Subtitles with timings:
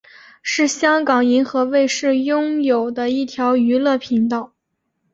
[0.41, 4.51] 是香港银河卫视拥有的一条娱乐频道。